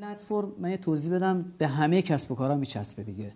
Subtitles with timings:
[0.00, 3.32] پلتفرم من یه توضیح بدم به همه کسب و کارا میچسبه دیگه.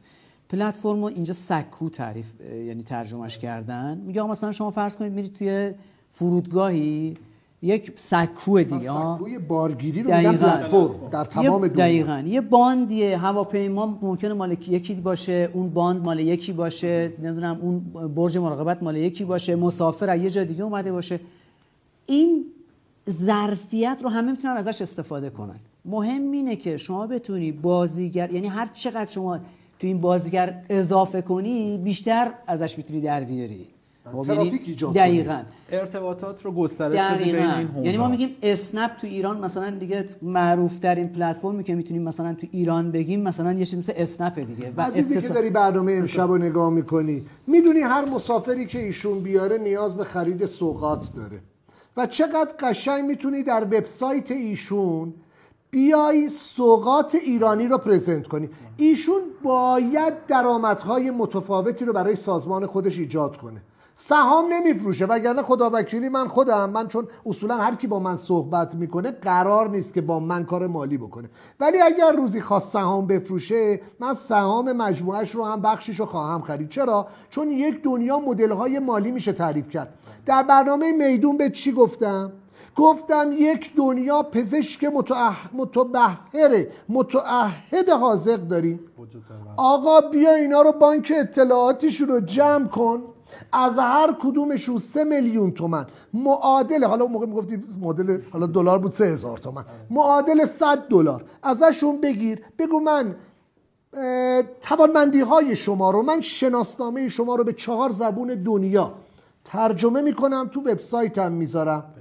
[0.48, 2.26] پلتفرم رو اینجا سکو تعریف
[2.66, 3.98] یعنی ترجمهش کردن.
[3.98, 5.72] میگه مثلا شما فرض کنید میرید توی
[6.10, 7.16] فرودگاهی
[7.62, 11.68] یک سکو دیگه سکوی بارگیری رو میگن پلتفرم در تمام دنیا.
[11.68, 12.22] دقیقاً.
[12.26, 17.80] یه باندیه هواپیما ممکنه مال یکی باشه اون باند مال یکی باشه نمی‌دونم اون
[18.14, 21.20] برج مراقبت مال یکی باشه مسافر از یه جای دیگه اومده باشه.
[22.06, 22.44] این
[23.10, 25.56] ظرفیت رو همه می‌تونن ازش استفاده کنن.
[25.84, 29.38] مهم اینه که شما بتونی بازیگر یعنی هر چقدر شما
[29.78, 33.66] تو این بازیگر اضافه کنی بیشتر ازش می‌تونی در بیاری.
[34.04, 35.42] خب، ترافیک یعنی ایجاد دقیقاً.
[35.72, 40.78] ارتباطات رو گسترش بدی بین این یعنی ما میگیم اسنپ تو ایران مثلا دیگه معروف
[40.78, 44.72] ترین پلتفرمی که می‌تونیم مثلا تو ایران بگیم مثلا یه چیز مثل اسنپ دیگه.
[44.76, 49.58] و عزیزی که داری برنامه امشب رو نگاه می‌کنی می‌دونی هر مسافری که ایشون بیاره
[49.58, 51.40] نیاز به خرید سوقات داره.
[51.96, 55.14] و چقدر قشنگ می‌تونی در وبسایت ایشون
[55.74, 58.48] بیای سوقات ایرانی رو پرزنت کنی.
[58.76, 63.62] ایشون باید درآمدهای متفاوتی رو برای سازمان خودش ایجاد کنه.
[63.96, 68.74] سهام نمیفروشه وگرنه خدا وکیلی من خودم من چون اصولا هر کی با من صحبت
[68.74, 71.30] می‌کنه قرار نیست که با من کار مالی بکنه.
[71.60, 76.68] ولی اگر روزی خواست سهام بفروشه من سهام مجموعش رو هم بخشش رو خواهم خرید.
[76.68, 79.94] چرا؟ چون یک دنیا مدل های مالی میشه تعریف کرد.
[80.26, 82.32] در برنامه میدون به چی گفتم؟
[82.76, 84.84] گفتم یک دنیا پزشک
[85.52, 88.80] متبهر متعهد حاضق داریم.
[89.56, 93.02] آقا بیا اینا رو بانک اطلاعاتیشون رو جمع کن.
[93.52, 95.86] از هر کدومشون سه میلیون تومن.
[96.14, 99.64] معادل حالا موقع می‌گفتی معادل حالا دلار بود سه هزار تومن.
[99.90, 101.24] معادل صد دلار.
[101.42, 102.40] ازشون بگیر.
[102.58, 103.14] بگو من
[104.60, 108.92] توانمندی های شما رو من شناسنامه شما رو به چهار زبون دنیا
[109.44, 110.48] ترجمه می‌کنم.
[110.52, 111.94] تو وبسایتم می‌ذارم.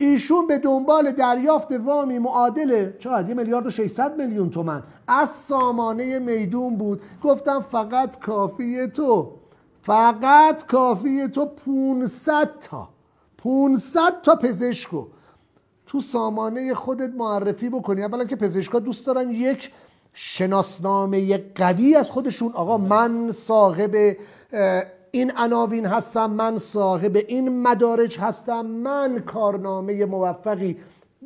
[0.00, 4.82] ایشون به دنبال دریافت وامی معادل چقدر؟ یه میلیارد و 600 میلیون تومن.
[5.08, 7.02] از سامانه میدون بود.
[7.22, 9.32] گفتم فقط کافیه تو.
[9.82, 12.88] فقط کافیه تو 500 تا.
[13.38, 15.06] 500 تا پزشکو
[15.86, 18.02] تو سامانه خودت معرفی بکنی.
[18.02, 19.72] اولا که پزشکا دوست دارن یک
[20.12, 22.52] شناسنامه قوی از خودشون.
[22.52, 24.16] آقا من صاحب
[25.12, 30.76] این عناوین هستم من صاحب این مدارج هستم من کارنامه موفقی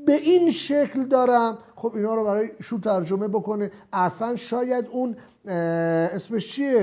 [0.07, 1.59] به این شکل دارم.
[1.77, 3.71] خب اینا رو برای شو ترجمه بکنه.
[3.93, 6.83] اصلا شاید اون اسمش چیه؟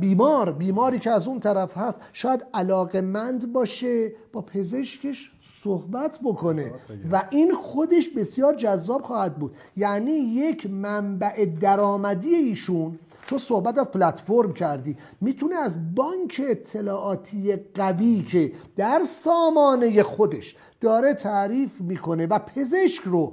[0.00, 5.32] بیمار بیماری که از اون طرف هست شاید علاقمند باشه با پزشکش
[5.62, 6.72] صحبت بکنه.
[7.12, 9.54] و این خودش بسیار جذاب خواهد بود.
[9.76, 18.22] یعنی یک منبع درآمدی ایشون چون صحبت از پلتفرم کردی می‌تونه از بانک اطلاعاتی قوی
[18.22, 23.32] که در سامانه خودش داره تعریف می‌کنه و پزشک رو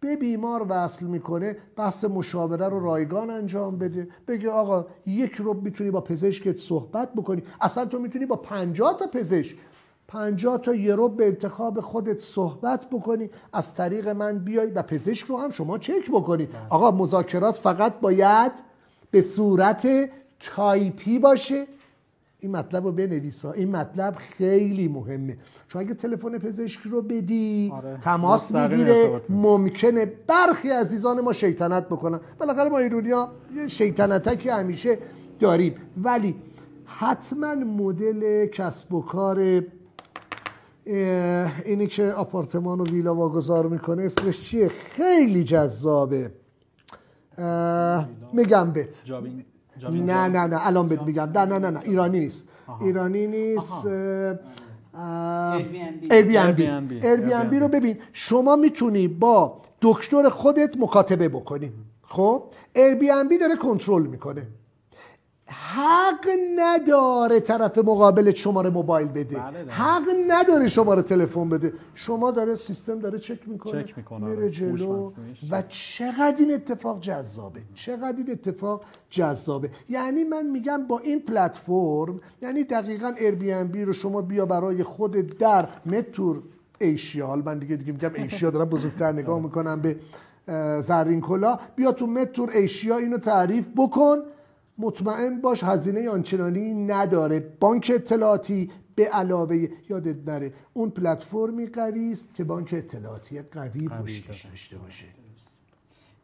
[0.00, 4.08] به بیمار وصل می‌کنه بحث مشاوره رو رایگان انجام بده.
[4.28, 7.42] بگه آقا یک رو می‌تونی با پزشکت صحبت بکنی.
[7.60, 9.56] اصلا تو می‌تونی با پنجاه تا پزشک
[10.08, 13.30] پنجاه تا یورو به انتخاب خودت صحبت بکنی.
[13.52, 16.48] از طریق من بیای و پزشک رو هم شما چک بکنی.
[16.70, 18.52] آقا مذاکرات فقط باید
[19.10, 19.88] به صورت
[20.40, 21.66] تایپی باشه.
[22.40, 23.52] این مطلب رو بنویسا.
[23.52, 25.36] این مطلب خیلی مهمه.
[25.68, 27.98] چون اگه تلفن پزشکی رو بدی آره.
[27.98, 32.20] تماس می‌گیره ممکنه برخی عزیزان ما شیطنت بکنن.
[32.38, 34.98] بالاخره ما ایرونیا یه شیطنتکی همیشه
[35.40, 35.74] داریم.
[36.02, 36.34] ولی
[36.84, 39.62] حتما مدل کسب و کار
[41.64, 46.30] اینی که آپارتمان و ویلا واگذار می‌کنه اسمش چیه؟ خیلی جذابه.
[48.32, 49.02] میگم بت
[49.92, 51.30] نه نه نه الان بهت میگم.
[51.34, 52.48] نه نه نه نه ایرانی نیست.
[52.80, 53.88] ایرانی نیست
[56.10, 57.54] Airbnb.
[57.60, 61.72] رو ببین شما می‌تونی با دکتر خودت مکاتبه بکنی.
[62.02, 62.42] خب؟
[62.76, 64.46] Airbnb داره کنترل می‌کنه.
[65.48, 66.26] حق
[66.56, 69.38] نداره طرف مقابل شماره موبایل بده.
[69.38, 71.72] بله حق نداره شماره تلفن بده.
[71.94, 74.50] شما داره سیستم داره چک می‌کنه, چک می‌کنه میره.
[74.50, 75.12] جلو
[75.50, 77.60] و چقدر این اتفاق جذابه.
[77.74, 79.70] چقدر این اتفاق جذابه.
[79.88, 83.12] یعنی من میگم با این پلتفرم یعنی دقیقا
[83.72, 86.42] بی رو شما بیا برای خود در متور
[86.80, 89.96] ایشیا حال من دیگه دیگه میگم ایشیا دارم بزرگتر نگاه می‌کنم به
[90.82, 94.16] زرین کلا بیا تو متور ایشیا اینو تعریف بکن.
[94.78, 97.40] مطمئن باش هزینه آنچنانی نداره.
[97.60, 104.44] بانک اطلاعاتی به علاوه یادت نره اون پلتفرمی قوی است که بانک اطلاعاتی قوی پشتش
[104.44, 105.06] داشته باشه.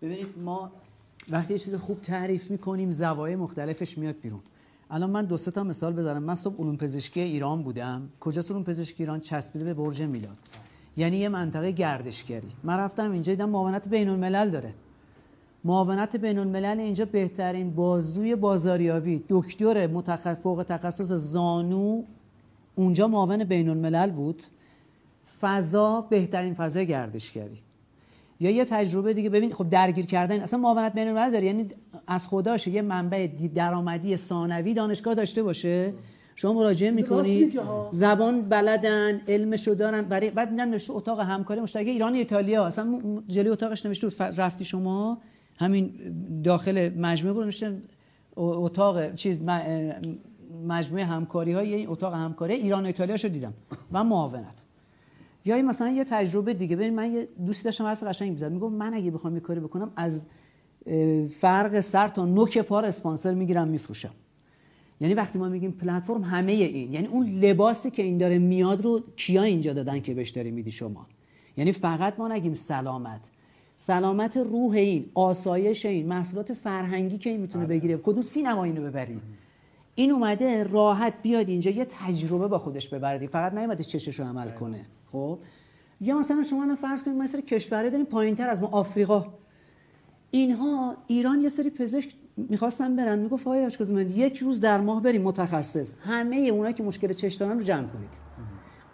[0.02, 0.72] ببینید ما
[1.30, 4.40] وقتی یه چیز خوب تعریف می‌کنیم زوایای مختلفش میاد بیرون.
[4.90, 8.08] الان من دو تا مثال بذارم من صبح علوم پزشکی ایران بودم.
[8.20, 10.38] کجاست علوم پزشکی ایران؟ چسبیده به برج میلاد.
[10.96, 12.48] یعنی یه منطقه گردشگری.
[12.62, 14.74] من رفتم اینجا دیدم معاونت بین الملل داره.
[15.64, 22.02] معاونت بین الملل اینجا بهترین بازوی بازاریابی دکتر متخصص فوق تخصص زانو
[22.74, 24.42] اونجا معاون بین الملل بود.
[25.40, 27.58] فضا بهترین فضای گردشگری.
[28.40, 31.68] یا یه تجربه دیگه ببین خب درگیر کردن اصلا معاونت بین الملل داره یعنی
[32.06, 35.94] از خداشه یه منبع درآمدی ثانوی دانشگاه داشته باشه.
[36.34, 37.52] شما مراجعه می‌کنی
[37.90, 42.66] زبان بلدن علمشو دارن برای بعد نوشته اتاق همکاری مشترک ایران ایتالیا.
[42.66, 45.18] اصلا جلوی اتاقش نوشته رفتی شما؟
[45.62, 45.92] همین
[46.44, 47.82] داخل مجموعه بود نوشته
[48.36, 49.42] اتاق چیز
[50.66, 53.54] مجموعه همکاری های اتاق همکاری ایران و ایتالیا شو دیدم
[53.92, 54.62] و معاونت.
[55.44, 58.52] یا مثلا یه تجربه دیگه ببین من یه دوستی داشتم حرف قشنگ می‌زد.
[58.52, 60.24] میگم من اگه بخوام یه کاری بکنم از
[61.28, 64.14] فرق سر تا نوک پار اسپانسر می‌گیرم میفروشم.
[65.00, 69.00] یعنی وقتی ما میگیم پلتفرم همه این یعنی اون لباسی که این داره میاد رو
[69.16, 71.06] کیا اینجا دادن که بهش داری میدی شما؟
[71.56, 73.30] یعنی فقط ما نگیم سلامت.
[73.76, 77.76] سلامت روح این آسایش این محصولات فرهنگی که این می‌تونه بله.
[77.76, 77.96] بگیره.
[77.96, 79.20] کدوم سینما اینو ببری؟
[79.94, 84.44] این اومده راحت بیاد اینجا یه تجربه با خودش ببره فقط نیومده چشش رو عمل
[84.44, 84.54] بله.
[84.54, 84.86] کنه.
[85.06, 85.38] خب؟
[86.00, 89.26] یا مثلا شما الان فرض کنید مثلا کشوره داریم پایینتر از ما آفریقا.
[90.30, 93.18] اینها ایران یه سری پزشک می‌خواستن برن.
[93.18, 95.94] می‌گفت آقای من یک روز در ماه بریم متخصص.
[96.04, 98.20] همه اونایی که مشکل چش دارن رو جمع کنید.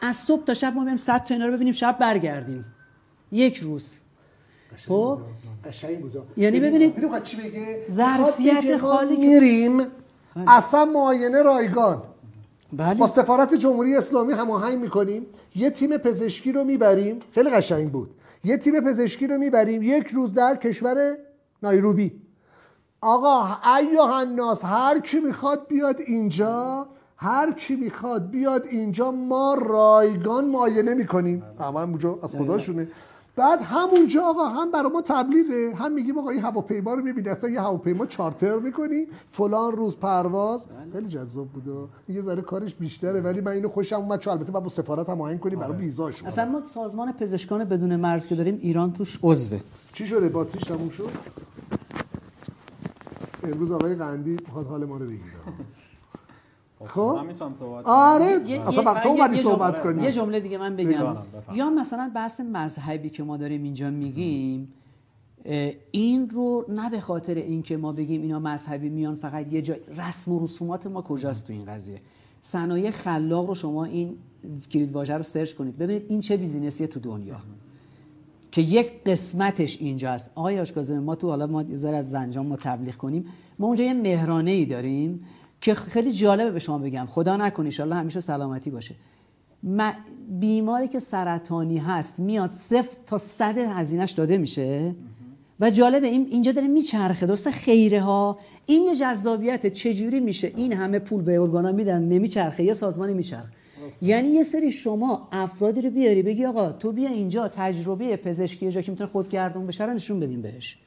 [0.00, 2.64] از صبح تا شب ما بریم 100 تا اینا رو ببینیم شب برگردیم.
[3.32, 3.98] یک روز.
[4.76, 5.18] خب؟
[5.64, 9.86] قشنگ بود یعنی ببینید چی بگه ظرفیت خالی میریم بله.
[10.46, 12.02] اصلا معاینه رایگان.
[12.72, 12.94] بله.
[12.94, 15.26] با سفارت جمهوری اسلامی هماهنگ می‌کنیم
[15.56, 17.18] یه تیم پزشکی رو می‌بریم.
[17.32, 18.10] خیلی قشنگ بود.
[18.44, 21.16] یه تیم پزشکی رو می‌بریم یک روز در کشور
[21.62, 22.12] نایروبی.
[23.00, 26.86] آقا ایوه الناس هر کی می‌خواد بیاد اینجا
[27.16, 31.42] هر کی می‌خواد بیاد اینجا ما رایگان معاینه می‌کنیم.
[31.60, 32.88] همه اونجا از خداشونه
[33.38, 37.28] بعد همونجا آقا هم برای ما تبلیغه هم میگیم آقا این هواپیما رو می‌بینی.
[37.28, 39.06] اصلا یه هواپیما چارتر می‌کنی.
[39.30, 40.66] فلان روز پرواز.
[40.66, 40.92] بله.
[40.92, 43.20] خیلی جذاب بود یه ذره کارش بیشتره.
[43.20, 45.78] ولی من اینو خوشم اومد چون البته با سفارت هم آهنگ کنی برای آره.
[45.78, 49.60] ویزاش اصلا ما سازمان پزشکان بدون مرز که داریم ایران توش عضوه.
[49.92, 51.10] چی شده؟ باتریش تموم شد؟
[53.44, 54.36] امروز آقای قندی
[54.68, 55.22] حال ما رو بگیره.
[56.86, 60.02] خب من صحبت آره اصلا تو اومدی صحبت کنی.
[60.02, 61.16] یه جمله دیگه من بگم.
[61.54, 64.72] یا مثلا بحث مذهبی که ما داریم اینجا میگیم
[65.90, 70.32] این رو نه به خاطر اینکه ما بگیم اینا مذهبی میان فقط یه جای رسم
[70.32, 72.00] و رسومات ما کجاست تو این قضیه؟
[72.40, 74.16] صنایع خلاق رو شما این
[74.72, 75.78] کلید واژه رو سرچ کنید.
[75.78, 77.36] ببینید این چه بیزینسیه تو دنیا.
[78.52, 82.94] که یک قسمتش اینجاست آقای آشکازم ما تو حالا ما یه از زنجان ما تبلیغ
[82.94, 83.26] کنیم.
[83.58, 85.24] ما اونجا یه مهرانه ای داریم.
[85.60, 87.06] که خیلی جالبه به شما بگم.
[87.06, 88.94] خدا نکنه ان همیشه سلامتی باشه.
[90.28, 94.94] بیماری که سرطانی هست میاد صفر تا صد هزینهش داده میشه.
[95.60, 97.26] و جالبه این اینجا داره میچرخه.
[97.26, 102.64] درسته؟ خیره ها این یه جذابیت چجوری میشه؟ این همه پول به ارگانا میدن نمیچرخه.
[102.64, 103.52] یه سازمانی میچرخه.
[104.02, 108.80] یعنی یه سری شما افرادی رو بیاری بگی آقا تو بیا اینجا تجربه پزشکی جا
[108.80, 110.78] که می‌تونه خودگردون بشه رو نشون بدیم بهش.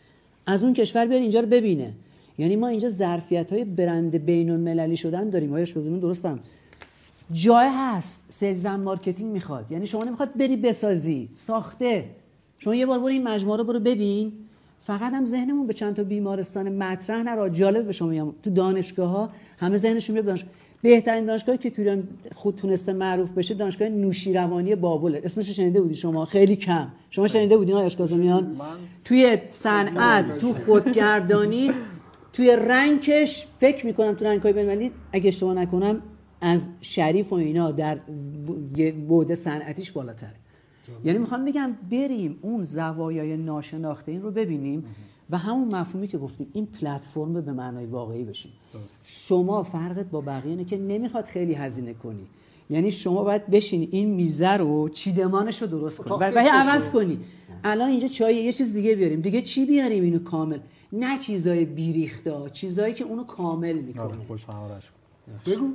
[0.46, 1.94] از اون کشور بیاد اینجا رو ببینه.
[2.38, 5.54] یعنی ما اینجا ظرفیت های برند بین المللی شدن داریم.
[5.54, 6.40] آیا شما درست فهم
[7.32, 9.72] جای هست sales marketing می‌خواد.
[9.72, 12.06] یعنی شما نمی‌خواد بری بسازی ساخته.
[12.60, 14.32] شما یه بار برو این مجموعه رو برو ببین.
[14.80, 18.34] فقط هم ذهنمون به چند تا بیمارستان مطرح نره جالب به شما میگم.
[18.44, 22.04] تو دانشگاه ها همه ذهنشون میره دانشگاه بهترین دانشگاهی که تو ایران
[22.36, 26.88] خود تونسته معروف بشه دانشگاه نوشیروانی بابل اسمش شنیده بودی شما؟ خیلی کم.
[27.10, 28.62] شما شنیده بودین آقای اشکازمیان
[29.06, 31.72] توی صنعت تو خودگردانی
[32.34, 36.02] توی رنگش فکر می‌کنم تو رنگ های بینالمللی اگه اشتباه نکنم
[36.42, 38.00] از شریف و اینا در
[39.10, 40.36] بعد صنعتیش بالاتره.
[41.04, 44.86] یعنی می‌خوام بگم بریم اون زوایای ناشناخته این رو ببینیم
[45.30, 48.52] و همون مفهومی که گفتیم این پلتفرم به معنای واقعی بشیم.
[49.04, 52.28] شما فرقت با بقیه اینه که نمی‌خواد خیلی هزینه کنی.
[52.70, 56.32] یعنی شما باید بشینی این میزه رو چیدمانش رو درست کنی.
[56.36, 57.20] و عوض کنی.
[57.64, 59.22] الان اینجا چای یه چیز دیگه بیاریم.
[59.22, 60.60] دیگه چی بیاریم اینو کامل؟
[60.94, 64.04] نه چیزای بیریخته چیزایی که اونو کامل می‌کنه.
[64.04, 64.46] آره، خوش
[65.46, 65.70] بگو.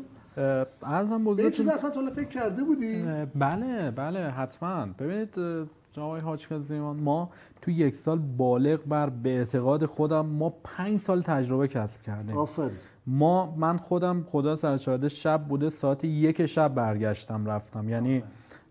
[0.83, 3.05] ارزم بزرگ چیز اصلا تو فکر کرده بودی؟
[3.35, 4.87] بله بله حتما.
[4.99, 5.35] ببینید
[5.93, 7.31] جناب حاج زیمان ما
[7.63, 12.37] تو یک سال بالغ بر به اعتقاد خودم ما پنج سال تجربه کسب کردیم.
[12.37, 12.71] آفرین.
[13.07, 17.89] ما من خودم خدا سرشاهده شب بوده ساعت یک شب برگشتم رفتم.
[17.89, 18.23] یعنی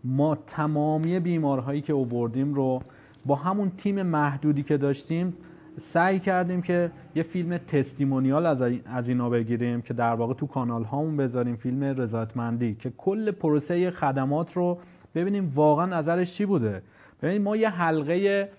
[0.04, 2.82] ما تمامی بیمارهایی که اووردیم رو
[3.26, 5.34] با همون تیم محدودی که داشتیم
[5.78, 8.46] سعی کردیم که یه فیلم تستیمونیال
[8.86, 13.90] از, اینا بگیریم که در واقع تو کانال هامون بذاریم فیلم رضایتمندی که کل پروسه
[13.90, 14.78] خدمات رو
[15.14, 16.82] ببینیم واقعا نظرش چی بوده.
[17.22, 18.50] ببینیم ما یه حلقه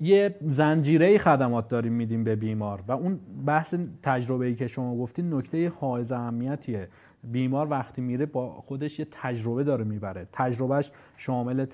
[0.00, 5.34] یه زنجیره خدمات داریم میدیم به بیمار و اون بحث تجربه ای که شما گفتین
[5.34, 6.88] نکته حائز اهمیتیه.
[7.24, 10.26] بیمار وقتی میره با خودش یه تجربه داره می‌بره.
[10.32, 11.64] تجربهش شامل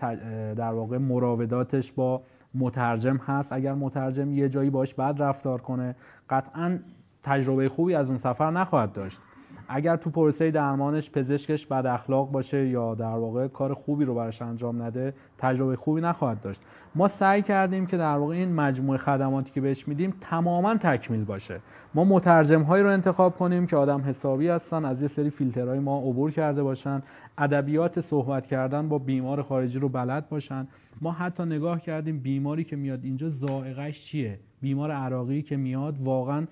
[0.55, 2.23] در واقع مراوداتش با
[2.55, 3.53] مترجم هست.
[3.53, 5.97] اگر مترجم یه جایی باش بد رفتار کنه
[6.31, 6.79] قطعا
[7.23, 9.21] تجربه خوبی از اون سفر نخواهد داشت.
[9.69, 14.43] اگر تو پروسه درمانش پزشکش بد اخلاق باشه یا در واقع کار خوبی رو براش
[14.43, 16.63] انجام نده تجربه خوبی نخواهد داشت.
[16.95, 21.61] ما سعی کردیم که در واقع این مجموعه خدماتی که بهش میدیم تماما تکمیل باشه.
[21.95, 25.99] ما مترجم هایی رو انتخاب کنیم که آدم حسابی هستن از یه سری فیلترهای ما
[25.99, 27.03] عبور کرده باشن.
[27.39, 30.69] ادبیات صحبت کردن با بیمار خارجی رو بلد باشن.
[31.01, 36.47] ما حتی نگاه کردیم بیماری که میاد اینجا ذائقه‌اش چیه؟ بیمار عراقی که میاد واقعا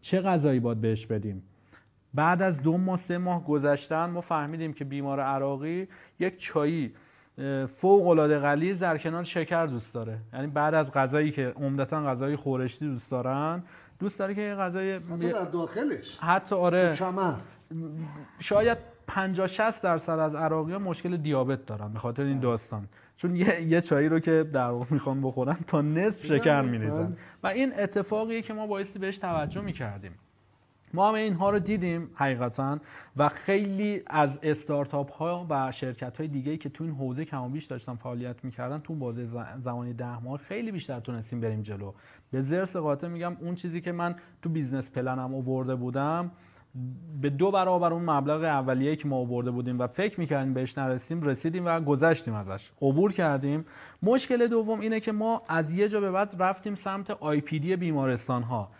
[0.00, 1.42] چه غذایی باید بهش بدیم؟
[2.16, 6.94] بعد از دو ماه سه ماه گذشتن ما فهمیدیم که بیمار عراقی یک چایی
[7.66, 10.18] فوق العاده غلیظ در کنار شکر دوست داره.
[10.32, 13.62] یعنی بعد از غذایی که عمدتا غذای خورشتی دوست دارن
[13.98, 16.18] دوست داره که یه غذای حتی در داخلش.
[16.20, 16.98] حتی آره.
[18.38, 22.88] شاید 50 60 درصد از عراقی ها مشکل دیابت دارن به خاطر این داستان.
[23.16, 27.16] چون یه, یه چایی رو که در واقع می‌خوان بخورن تا نصف شکر میریزن.
[27.42, 30.12] و این اتفاقیه که ما بایستی بهش توجه می‌کردیم.
[30.94, 32.78] ما همه اینها رو دیدیم حقیقتا
[33.16, 37.64] و خیلی از استارتاپ ها و شرکت های دیگه که تو این حوزه کم بیش
[37.64, 39.26] داشتن فعالیت می‌کردن تو بازه
[39.64, 41.92] زمانی ده ماه خیلی بیشتر تونستیم بریم جلو.
[42.30, 46.30] به ضرس قاطع میگم اون چیزی که من تو business plan م آورده بودم
[47.20, 51.22] به دو برابر اون مبلغ اولیه که ما آورده بودیم و فکر می‌کردیم بهش نرسیم
[51.22, 52.70] رسیدیم و گذشتیم ازش.
[52.82, 53.64] عبور کردیم.
[54.02, 58.70] مشکل دوم اینه که ما از یه جا به بعد رفتیم سمت IPD بیمارستان ها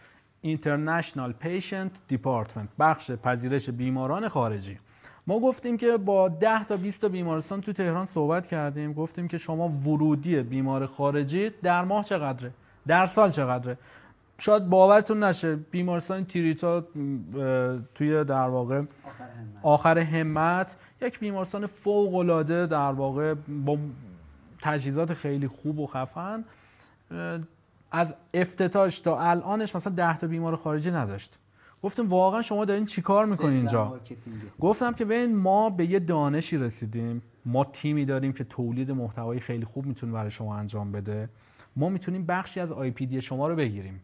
[0.47, 2.69] International Patient Department.
[2.79, 4.79] بخش پذیرش بیماران خارجی.
[5.27, 8.93] ما گفتیم که با 10 تا 20 تا بیمارستان تو تهران صحبت کردیم.
[8.93, 12.51] گفتیم که شما ورودی بیمار خارجی در ماه چقدره؟
[12.87, 13.79] در سال چقدره؟
[14.39, 16.85] شاید باورتون نشه بیمارستان تیریتا
[17.95, 18.83] توی در واقع
[19.63, 23.35] آخر همت یک بیمارستان فوق العاده در واقع
[23.65, 23.79] با
[24.63, 26.45] تجهیزات خیلی خوب و خفن
[27.97, 31.39] از افتتاش تا الانش مثلا 10 تا بیمار خارجی نداشت.
[31.83, 34.01] گفتم واقعا شما دارین چیکار می‌کنین اینجا؟
[34.61, 37.23] گفتم که ببین ما به یه دانشی رسیدیم.
[37.45, 41.29] ما تیمی داریم که تولید محتوایی خیلی خوب می‌تونه برای شما انجام بده.
[41.77, 44.01] ما می‌تونیم بخشی از آی پی دی شما رو بگیریم.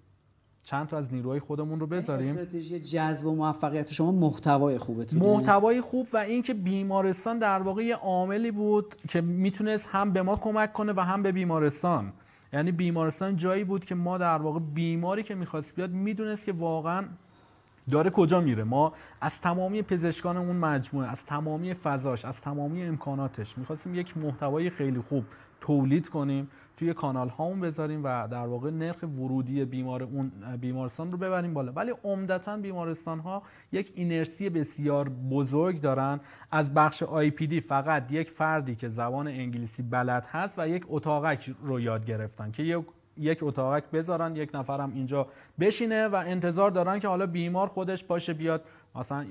[0.63, 2.31] چند تا از نیروهای خودمون رو بذاریم.
[2.31, 7.97] استراتژی جذب و موفقیت شما محتوای خوبه محتوای خوب و اینکه بیمارستان در واقع یه
[7.97, 12.13] عاملی بود که می‌تونست هم به ما کمک کنه و هم به بیمارستان.
[12.53, 17.05] یعنی بیمارستان جایی بود که ما در واقع بیماری که می‌خواست بیاد می‌دونست که واقعا
[17.91, 23.59] داره کجا میره؟ ما از تمامی پزشکان اون مجموعه از تمامی فضاش از تمامی امکاناتش
[23.59, 25.25] می‌خواستیم یک محتوای خیلی خوب
[25.61, 31.19] تولید کنیم توی کانال هامون بذاریم و در واقع نرخ ورودی بیمار اون بیمارستان رو
[31.19, 31.73] ببریم بالا.
[31.73, 36.21] ولی عمدتا بیمارستان ها یک اینرسی بسیار بزرگ دارن.
[36.51, 40.85] از بخش آی پی دی فقط یک فردی که زبان انگلیسی بلد هست و یک
[40.89, 42.87] اتاقک رو یاد گرفتن که یک
[43.23, 45.27] یک اتاقک بذارن یک نفرم اینجا
[45.61, 49.27] بشینه و انتظار دارن که حالا بیمار خودش باشه بیاد مثلا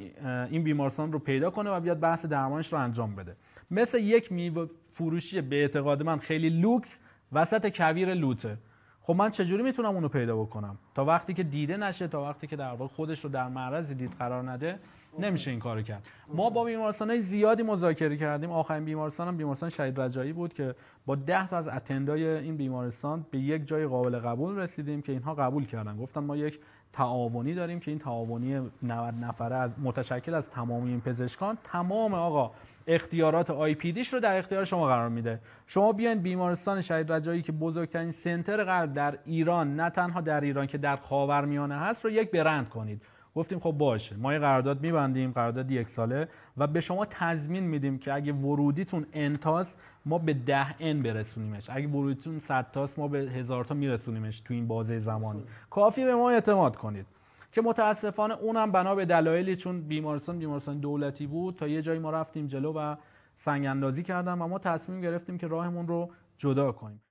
[0.52, 3.36] این بیمارستان رو پیدا کنه و بیاد بحث درمانش رو انجام بده.
[3.72, 7.00] مثل یک میوه فروشی به اعتقاد من خیلی لوکس
[7.32, 8.58] وسط کویر لوته.
[9.04, 12.56] خب من چجوری می‌تونم اونو پیدا بکنم؟ تا وقتی که دیده نشه تا وقتی که
[12.56, 14.80] در واقع خودش رو در معرض دید قرار نده
[15.20, 16.08] نمیشه این کارو کرد.
[16.34, 18.52] ما با بیمارستان های زیادی مذاکره کردیم.
[18.52, 23.26] آخرین بیمارستان هم بیمارستان شهید رجایی بود که با ده تا از اتندای این بیمارستان
[23.32, 25.98] به یک جای قابل قبول رسیدیم که اینها قبول کردن.
[25.98, 26.60] گفتن ما یک
[26.94, 32.52] تعاونی داریم که این تعاونی 90 نفره از متشکل از تمامی این پزشکان تمام آقا
[32.88, 35.40] اختیارات IPD ش رو در اختیار شما قرار میده.
[35.68, 40.68] شما بیاین بیمارستان شهید رجایی که بزرگترین center قلب در ایران نه تنها در ایران
[40.68, 43.02] که در خاورمیانه هست رو یک برند کنید.
[43.36, 48.00] گفتیم خب باشه ما یه قرارداد میبندیم قرارداد یک ساله و به شما تضمین میدیم
[48.00, 51.70] که اگه ورودیتون n تاست ما به ده n برسونیمش.
[51.70, 56.16] اگه ورودیتون 100 تاست ما به هزار تا میرسونیمش تو این بازه زمانی کافیه به
[56.16, 57.06] ما اعتماد کنید.
[57.52, 62.12] که متاسفانه اونم بنا به دلایلی چون بیمارستان بیمارستان دولتی بود تا یه جایی ما
[62.12, 62.96] رفتیم جلو و
[63.36, 67.02] سنگ اندازی کردن و ما تصمیم گرفتیم که راهمون رو جدا کنیم.